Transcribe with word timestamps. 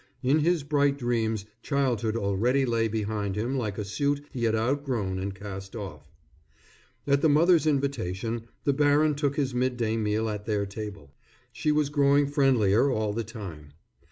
In 0.23 0.39
his 0.39 0.63
bright 0.63 0.97
dreams 0.97 1.45
childhood 1.61 2.15
already 2.17 2.65
lay 2.65 2.87
behind 2.87 3.35
him 3.35 3.55
like 3.55 3.77
a 3.77 3.85
suit 3.85 4.25
he 4.31 4.45
had 4.45 4.55
outgrown 4.55 5.19
and 5.19 5.35
cast 5.35 5.75
off. 5.75 6.09
At 7.05 7.21
the 7.21 7.29
mother's 7.29 7.67
invitation, 7.67 8.47
the 8.63 8.73
baron 8.73 9.13
took 9.13 9.35
his 9.35 9.53
mid 9.53 9.77
day 9.77 9.97
meal 9.97 10.27
at 10.27 10.47
their 10.47 10.65
table. 10.65 11.13
She 11.53 11.71
was 11.71 11.89
growing 11.89 12.25
friendlier 12.25 12.89
all 12.89 13.13
the 13.13 13.23
time. 13.23 13.73